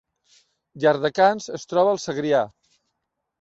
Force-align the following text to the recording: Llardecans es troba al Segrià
Llardecans 0.85 1.49
es 1.59 1.67
troba 1.75 1.93
al 1.97 2.01
Segrià 2.07 2.41